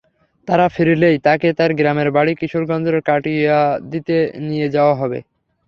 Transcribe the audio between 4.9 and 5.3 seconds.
হবে।